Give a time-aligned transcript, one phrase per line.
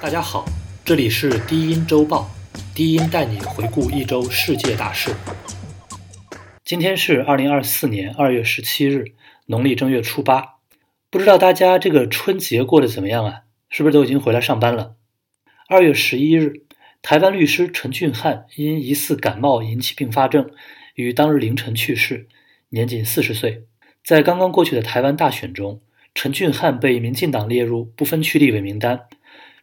[0.00, 0.46] 大家好，
[0.82, 2.30] 这里是低音周报，
[2.74, 5.14] 低音带你回顾一周世界大事。
[6.64, 9.12] 今天是二零二四年二月十七日，
[9.44, 10.54] 农历正月初八。
[11.10, 13.42] 不知道大家这个春节过得怎么样啊？
[13.68, 14.94] 是不是都已经回来上班了？
[15.68, 16.64] 二月十一日，
[17.02, 20.50] 台湾律师陈俊翰因疑似感冒引起并发症，
[20.94, 22.26] 于当日凌晨去世，
[22.70, 23.64] 年仅四十岁。
[24.02, 25.82] 在刚刚过去的台湾大选中，
[26.14, 29.00] 陈俊翰被民进党列入不分区立委名单。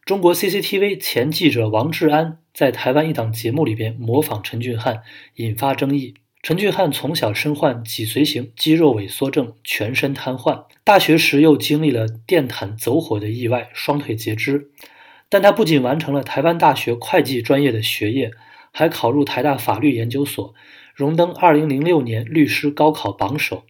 [0.08, 5.02] 中国 CCTV 前记者王志安在台湾一档节目里边模仿陈俊翰，
[5.36, 6.14] 引发争议。
[6.42, 10.64] 陈俊翰从小身患脊髓型肌肉萎缩症，全身瘫痪。
[10.86, 14.70] 大学时又经历了电毯走火的意外，双腿截肢。
[15.28, 18.32] 但他不仅完成了台湾大学会计专业的学业，
[18.72, 20.54] 还考入台大法律研究所，
[20.96, 23.66] 荣登2006年律师高考榜首。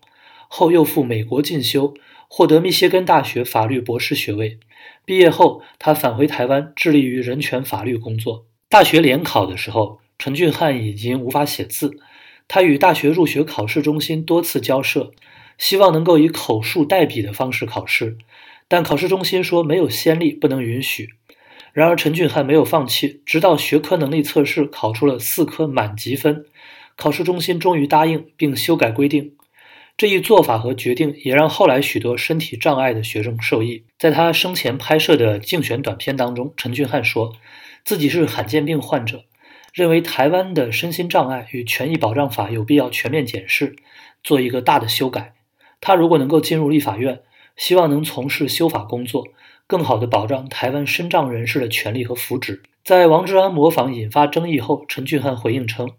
[0.48, 1.96] 后又赴美国进修，
[2.27, 4.60] 获得密歇根大学法律博士学位。
[5.05, 8.46] 毕业后，他返回台湾，致力于人权法律工作。
[8.70, 11.99] 大学联考的时候，陈俊翰已经无法写字。
[12.49, 15.12] 他与大学入学考试中心多次交涉，
[15.58, 18.18] 希望能够以口述代笔的方式考试，
[18.68, 21.10] 但考试中心说没有先例，不能允许。
[21.74, 26.46] 然而，陈俊翰没有放弃，直到学科能力测试考出了四科满级分，
[26.96, 29.34] 考试中心终于答应并修改规定。
[29.98, 33.84] 这一做法和决定也让后来许多身体障碍的学生受益。
[33.98, 37.34] 在他生前拍摄的竞选短片当中，陈俊翰说
[37.84, 39.23] 自己是罕见病患者，
[39.73, 43.75] 认为台湾的身心障碍与权益保障法有必要全面检视，
[44.23, 45.34] 做一个大的修改。
[45.81, 47.21] 他如果能够进入立法院，
[47.55, 49.29] 希望能从事修法工作，
[49.65, 52.59] 更好地保障台湾身障人士的权利和福祉。
[52.84, 55.90] 在王志安模仿引发争议后，陈俊翰回应称。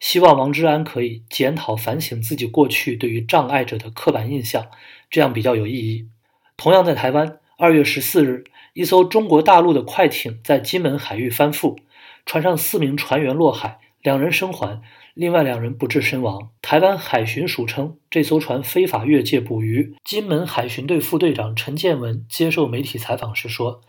[0.00, 4.66] 希望王志安可以检讨反省自己过去对于障碍者的刻板印象，
[5.10, 6.08] 这样比较有意义。
[6.56, 11.76] 同样在台湾，二月十四日，一艘中国大陆的快艇在金门海域翻覆，
[12.24, 14.80] 船上四名船员落海，两人生还，
[15.12, 16.48] 另外两人不治身亡。
[16.62, 19.94] 台湾海巡署称这艘船非法越界捕鱼。
[20.02, 23.82] 金门海巡队副队长陈建文接受媒体采访时说：“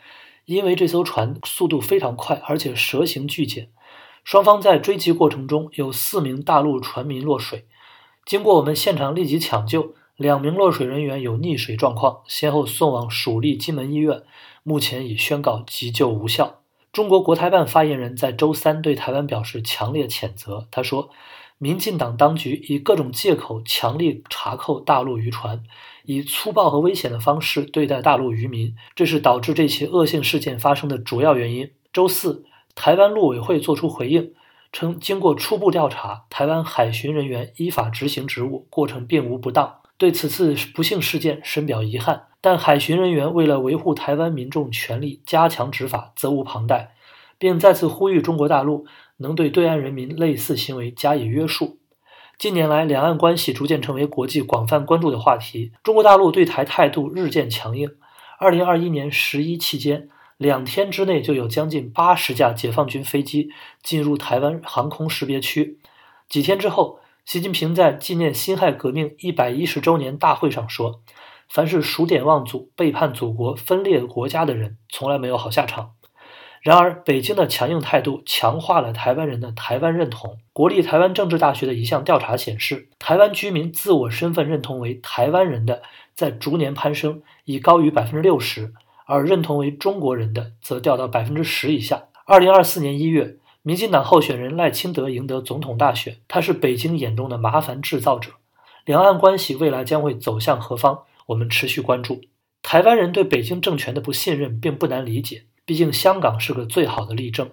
[0.46, 3.70] 因为这艘船速度非常快，而且蛇形巨舰。”
[4.24, 7.66] 双方在追击过程中，有四名大陆船民落水。
[8.24, 14.22] 经过我们现场立即抢救，两名落水人员有溺水状况，先后送往蜀立金门医院，
[14.62, 16.62] 目前已宣告急救无效。
[16.94, 20.68] 中国国台办发言人在周三对台湾表示强烈谴责。
[20.70, 21.10] 他说
[21.58, 25.64] ：“民进党当局以各种借口强力查扣大陆渔船，
[26.06, 32.46] 以粗暴和危险的方式对待大陆渔民，这是导致这起恶性事件发生的主要原因。”周四。
[32.76, 34.34] 台湾陆委会作出回应，
[34.72, 42.28] 称经过初步调查，台湾海巡人员依法执行职务，过程并无不当，对此次不幸事件深表遗憾。
[42.40, 46.96] 但海巡人员为了维护台湾民众权利，加强执法，责无旁贷，
[47.38, 48.86] 并再次呼吁中国大陆
[49.18, 51.78] 能对对岸人民类似行为加以约束。
[52.40, 57.92] 近年来，两岸关系逐渐成为国际广泛关注的话题，中国大陆对台态度日渐强硬。
[58.40, 60.10] 二零二一年十一期间。
[60.42, 63.52] 两天之内就有将近八十架解放军飞机
[63.84, 65.78] 进入台湾航空识别区。
[66.28, 71.04] 几天之后，习近平在纪念辛亥革命一百一十周年大会上说
[71.48, 75.92] ：“凡是数典忘祖、背叛祖国、分裂国家的人，从来没有好下场。”
[76.64, 80.40] 然而，北京的强硬态度强化了台湾人的台湾认同。
[80.54, 85.84] 国立台湾政治大学的一项调查显示，台湾居民自我身份认同为台湾人的
[86.16, 88.74] 在逐年攀升，已高于百分之六十。
[89.12, 92.04] 而认同为中国人的则掉到百分之十以下。
[92.26, 98.32] 二零二四年一月，民进党候选人赖清德赢得总统大选，他是北京眼中的麻烦制造者。
[98.86, 101.00] 两岸关系未来将会走向何方？
[101.26, 102.22] 我们持续关注。
[102.62, 107.50] 台湾人对北京政权的不信任并不难理解，毕竟香港是个最好的例证。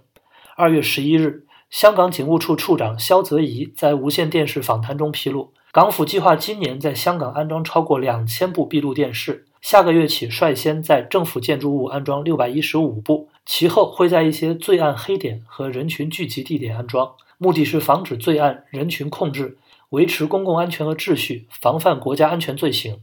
[0.56, 9.47] 二月十一日，香港警务处处长肖泽颐在无线电视访谈中披露，港府计划今年在香港安装超过两千部闭路电视。
[9.60, 19.59] 下个月起，率先在政府建筑物安装六百一十五部，其后会在一些罪案黑点和人群聚集地点安装，目的是防止罪案、人群控制、
[19.91, 23.00] 维持公共安全和秩序、防范国家安全罪行。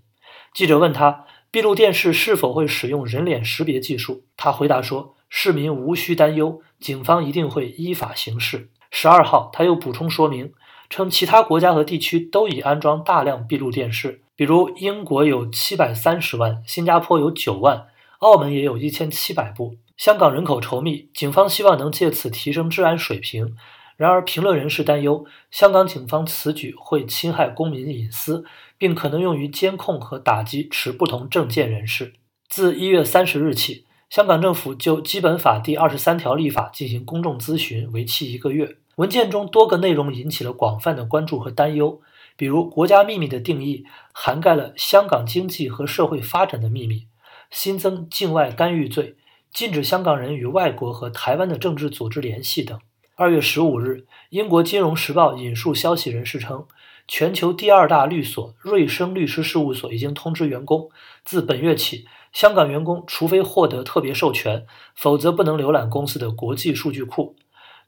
[0.53, 4.23] 记者问他，闭路电视是否会使用人脸识别技术？
[4.37, 8.69] 他回答说，市民无需担忧，警方一定会依法行事。
[8.89, 10.53] 十二号，他又补充说明，
[10.89, 14.21] 称其他国家和地区都已安装大量闭路电视。
[14.35, 17.87] 比如英国有七百三十万，新加坡有九万，
[18.19, 19.77] 澳门也有一千七百部。
[19.95, 23.55] 香港人口稠密，警方希望能借此提升治安水平。
[23.95, 28.43] 然而，评论人士担忧，香港警方此举会侵害公民隐私，
[28.77, 32.15] 并可能用于监控和打击持不同政见人士。
[32.49, 38.75] 自一月三十日起，香港政府就《基本法》第二十三条立法进行公众咨询，为期一个月。
[38.95, 42.01] 文件中多个内容引起了广泛的关注和担忧，
[42.37, 43.83] 比如国家秘密的定义
[44.13, 47.07] 涵盖了香港经济和社会发展的秘密，
[47.51, 49.17] 新增境外干预罪，
[49.51, 52.79] 禁止香港人与外国和台湾的政治组织联系等。
[53.15, 56.65] 二月十五日，英国《金融时报》引述消息人士称，
[57.05, 60.89] 全球第二大律所瑞声律师事务所已经通知员工，
[61.25, 64.65] 自本月起，香港员工除非获得特别授权，
[64.95, 67.35] 否则不能浏览公司的国际数据库。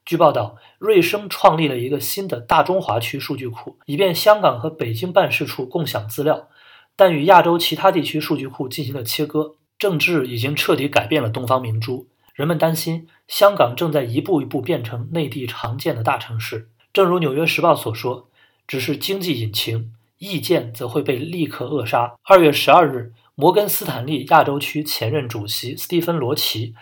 [0.07, 6.47] 据报道，瑞声创立了一个新的大中华区数据库，以便香港和北京办事处共享资料，
[6.95, 9.55] 但与亚洲其他地区数据库进行了切割。
[9.77, 16.69] 政治已经彻底改变了东方明珠，人们担心香港正在一步一步变成内地常见的大城市。
[16.93, 18.29] 正如《纽约时报》所说，
[18.65, 22.15] 只是经济引擎，意见则会被立刻扼杀。
[22.23, 26.73] 二月十二日，摩根斯坦利亚洲区前任主席斯蒂芬·罗奇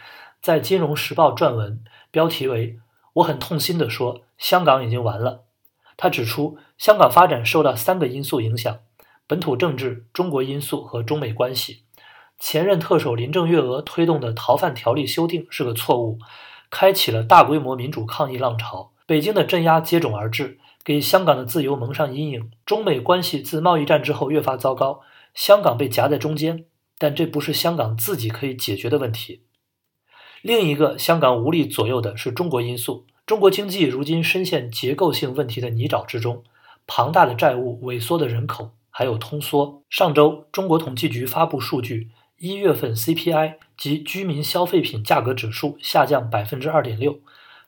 [0.44, 2.78] 在《金融时报》撰文，标题为。
[3.16, 5.44] 我很痛心地说，香港已经完了。
[5.98, 8.80] 他指出，香港发展受到三个因素影响：
[9.26, 11.84] 本土政治、中国因素和中美关系。
[12.38, 16.20] 前任特首林郑月娥推动的逃犯条例修订是个错误，
[16.70, 18.92] 开启了大规模民主抗议浪潮。
[19.06, 22.52] 北京的镇压接踵而至，给香港的自由蒙上阴影。
[22.66, 25.00] 中美关系自贸易战之后越发糟糕，
[25.34, 26.66] 香港被夹在中间，
[26.98, 29.44] 但这不是香港自己可以解决的问题。
[30.46, 33.08] 另一个香港无力左右的是中国因素。
[33.26, 36.44] 中国经济如今深陷结构性问题的泥沼之中，
[36.86, 39.82] 庞大的债务、萎缩的人口，还有通缩。
[39.90, 47.18] 上周，中国统计局发布数据，一月份 CPI 及居民消费品价格指数下降百分之二点六，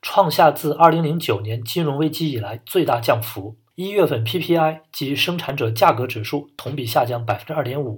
[0.04, 3.56] 创下自二零零九年金融危机以来最大降幅。
[3.74, 7.98] 一月份 PPI 及生产者价格指数同比下降百分之二点五。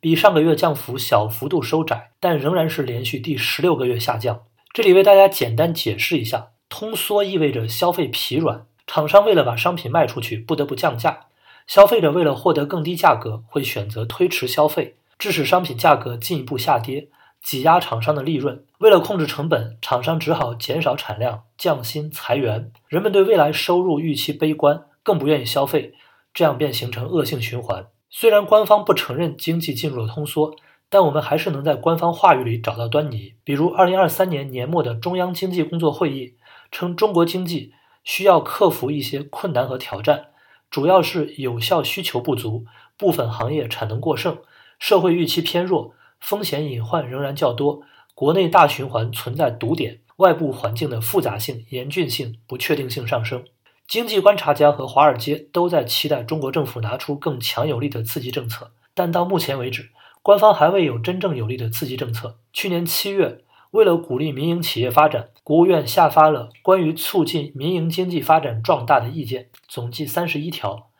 [0.00, 4.42] 比上个月降幅小幅度收窄，但仍然是连续第十六个月下降。
[4.72, 11.28] 这里为大家简单解释一下：通缩意味着消费疲软，厂商为了把商品卖出去，不得不降价；
[11.66, 17.08] 消费者为了获得更低价格，会选择推迟消费，致使商品价格进一步下跌，
[17.42, 18.64] 挤压厂商的利润。
[18.78, 22.70] 为了控制成本，厂商只好减少产量、降薪、裁员。
[22.88, 25.94] 人们对未来收入预期悲观，更不愿意消费，
[26.34, 27.86] 这样便形成恶性循环。
[28.08, 30.56] 虽然官方不承认经济进入了通缩，
[30.88, 33.34] 但我们还是能在官方话语里找到端倪。
[33.44, 36.36] 比如，2023年年末的中央经济工作会议
[36.70, 37.72] 称，中国经济
[38.04, 40.26] 需要克服一些困难和挑战，
[40.70, 42.64] 主要是有效需求不足、
[42.96, 44.38] 部分行业产能过剩、
[44.78, 47.82] 社会预期偏弱、风险隐患仍然较多、
[48.14, 53.44] 国内大循环存在堵点、外部环境的复杂性、严峻性、不确定性上升。
[53.88, 59.90] 经济观察家和华尔街都在期待中国政府拿出更强有力的刺激政策，但到目前为止，
[60.22, 62.38] 官方还未有真正有力的刺激政策。
[62.52, 70.90] 去年七月，为了鼓励民营企业发展，国务院下发了关于促进民营经济发展壮大的意见，总计三十一条。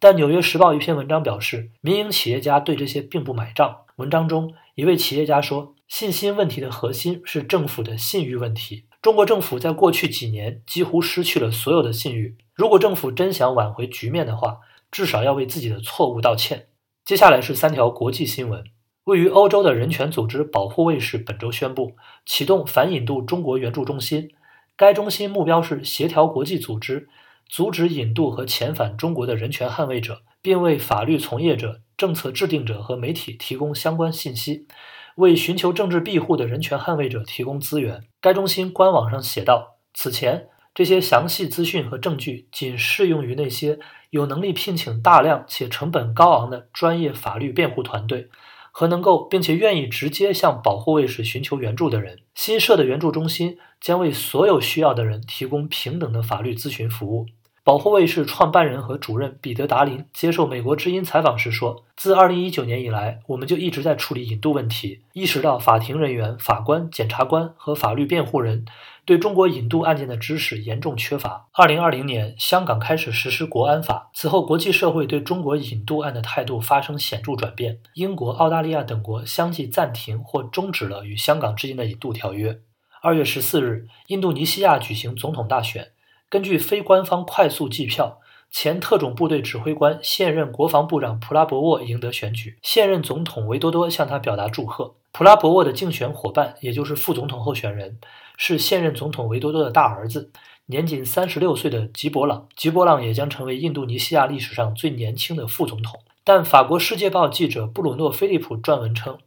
[0.00, 3.82] 但《纽约时报》一篇文章表示，民营企业家对这些并不买账。
[3.96, 12.36] 文章中，一位企业家说：“信心问题的核心是政府的信誉问题。”中国政府在过去几年几乎失去了所有的信誉。
[12.54, 14.60] 如果政府真想挽回局面的话，
[14.92, 16.68] 至少要为自己的错误道歉。
[17.04, 18.62] 接下来是三条国际新闻。
[19.04, 24.30] 位于欧洲的人权组织保护卫士本周宣布启动反引渡中国援助中心。
[24.76, 27.08] 该中心目标是协调国际组织，
[27.48, 34.68] 阻止引渡和遣返中国的人权捍卫者，并为法律从业者、政策制定者和媒体提供相关信息。
[35.16, 38.02] 为寻求政治庇护的人权捍卫者提供资源。
[38.20, 43.78] 该中心官网上写道：“此前，这些详细资讯和证据仅适用于那些
[44.10, 48.28] 有能力聘请大量且成本高昂的专业法律辩护团队
[48.70, 52.20] 和能够并且愿意直接向保护卫士寻求援助的人。
[52.34, 57.26] 新设的援助中心将为所有需要的人提供平等的法律咨询服务。”
[57.64, 68.64] 保护卫士创办人和主任彼得·达林接受美国之音采访时说：“自2019年以来，我们就一直在处理引渡问题，意识到法庭人员、法官、检察官和法律辩护人
[69.04, 71.46] 对中国引渡案件的知识严重缺乏。
[71.54, 77.78] ”2020 年，香港开始实施国安法，此后国际社会对中国引渡案的态度发生显著转变。
[77.94, 82.58] 英国、澳大利亚等国相继暂停或终止了与香港之间的引渡条约。
[83.04, 85.92] 2月14日，印度尼西亚举行总统大选。
[86.32, 88.18] 根据非官方快速计票，
[88.50, 94.94] 前特种部队指挥官、现任国防部长普拉博沃赢得选举，现任总统维多多向他表达祝贺。
[95.12, 97.98] 普拉博沃的竞选伙伴，也就是副总统候选人，
[98.38, 100.32] 是现任总统维多多的大儿子，
[100.64, 102.48] 年仅三十六岁的吉伯朗。
[102.56, 106.00] 吉伯朗也将成为印度尼西亚历史上最年轻的副总统。
[106.24, 109.18] 但法国《世界报》记者布鲁诺·菲利普撰文称，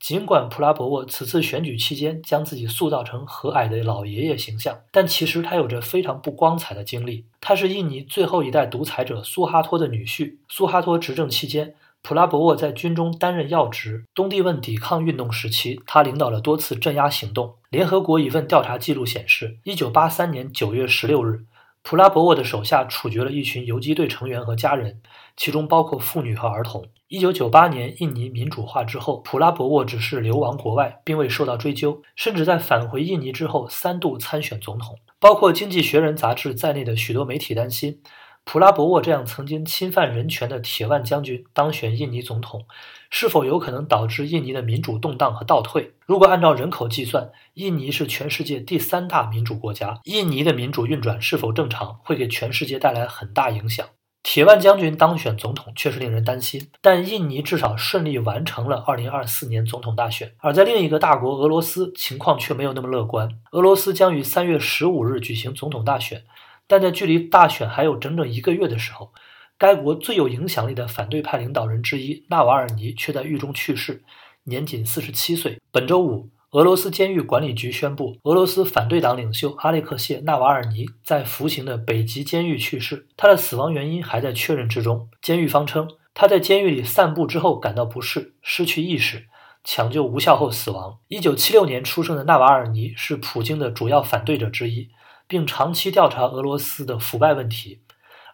[0.00, 7.26] 尽管普拉博沃此次选举期间将自己塑造成和蔼的老爷爷形象，但其实他有着非常不光彩的经历。
[7.38, 10.38] 他是印尼最后一代独裁者苏哈托的女婿。
[10.48, 14.06] 苏哈托执政期间，普拉博沃在军中担任要职。
[14.14, 17.56] 东帝汶抵抗运动时期，他领导了多次镇压行动。
[17.68, 21.44] 联合国一份调查记录显示，1983年9月16日，
[21.82, 25.02] 普拉博沃的手下处决了一群游击队成员和家人，
[25.36, 26.86] 其中包括妇女和儿童。
[27.10, 34.96] 一九九八年，印尼民主化之后，普拉博沃只是流亡国外，并未受到追究，甚至在返回印尼之后三度参选总统。
[35.18, 38.00] 包括《经济学人》杂志在内的许多媒体担心，
[38.44, 42.64] 普拉博沃这样曾经侵犯人权的铁腕将军当选印尼总统，
[43.10, 45.94] 是否有可能导致印尼的民主动荡和倒退？
[46.06, 53.84] 如果按照人口计算，印尼是全世界第三大民主国家，印尼的民主运转是否正常，会给全世界带来很大影响。
[54.22, 60.34] 铁腕将军当选总统确实令人担心，但印尼至少顺利完成了2024年总统大选。
[60.38, 63.28] 而在另一个大国俄罗斯，情况却没有那么乐观。
[63.52, 66.22] 俄罗斯将于3月15日举行总统大选，
[66.66, 69.12] 但在距离大选还有整整一个月的时候，
[69.58, 74.02] 该国最有影响力的反对派领导人之一纳瓦尔尼却在狱中去世，
[74.44, 75.58] 年仅47岁。
[75.72, 76.28] 本周五。
[76.52, 85.08] 俄罗斯监狱管理局宣布，俄罗斯反对党领袖阿列克谢·纳瓦尔尼在服刑的北极监狱去世，他的死亡原因还在确认之中。
[85.22, 89.28] 监狱方称，他在监狱里散步之后感到不适，失去意识，
[89.62, 90.98] 抢救无效后死亡。
[91.06, 94.88] 一九七六年出生的纳瓦尔尼是普京的主要反对者之一，
[95.28, 97.82] 并长期调查俄罗斯的腐败问题。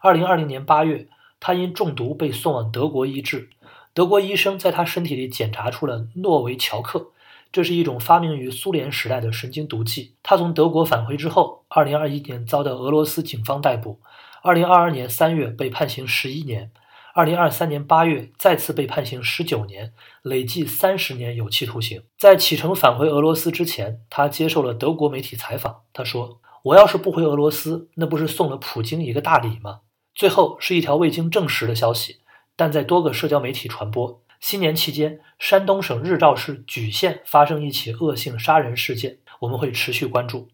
[0.01, 1.07] 二零二零年八月，
[1.39, 3.49] 他因中毒被送往德国医治，
[3.93, 7.11] 德国医生在他身体里检查出了诺维乔克。
[7.57, 10.13] 这是一种发明于苏联时代的神经毒剂。
[10.21, 13.99] 他从德国返回之后，2021年遭到俄罗斯警方逮捕
[14.43, 16.71] ，2022年3月被判刑11年
[17.15, 22.03] ，2023年8月再次被判刑19年，累计30年有期徒刑。
[22.19, 25.77] 在启程返回俄罗斯之前，他接受了德国媒体采访。
[25.91, 29.79] 他说：“我要是不回俄罗斯，那不是送了普京一个大礼吗？”
[30.13, 32.17] 最后是一条未经证实的消息，
[32.55, 34.21] 但在多个社交媒体传播。
[34.39, 40.47] 新年期间，山东省日照市莒县发生一起恶性杀人事件，我们会持续关注。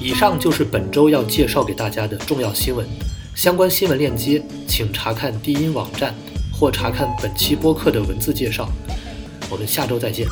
[0.00, 2.86] 以上就是本周要介绍给大家的重要新闻，
[3.34, 6.14] 相关新闻链接请查看低音网站
[6.52, 8.68] 或查看本期播客的文字介绍。
[9.50, 10.26] 我们下周再见。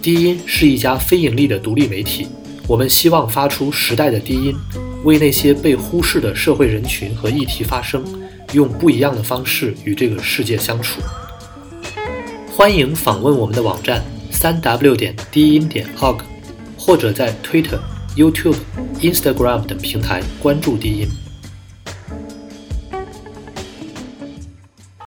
[0.00, 2.28] 低音是一家非盈利的独立媒体，
[2.66, 4.54] 我们希望发出时代的低音。
[5.04, 8.02] 为那些被忽视的社会人群和议题发声，
[8.52, 11.00] 用不一样的方式与这个世界相处。
[12.50, 16.20] 欢迎访问我们的网站三 w 点低音点 org，
[16.78, 17.78] 或者在 Twitter、
[18.16, 18.56] YouTube、
[19.00, 21.23] Instagram 等平台关注低音。